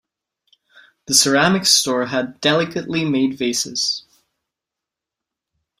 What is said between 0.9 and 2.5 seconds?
The ceramics store had